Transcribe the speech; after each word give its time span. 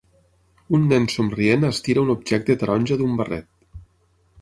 Un 0.77 0.87
nen 0.93 1.05
somrient 1.17 1.69
estira 1.69 2.03
un 2.07 2.15
objecte 2.17 2.59
taronja 2.65 3.01
d'un 3.03 3.17
barret 3.23 3.81